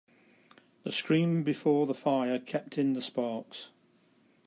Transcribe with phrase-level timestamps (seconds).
[0.81, 3.69] The screen before the fire kept in the sparks.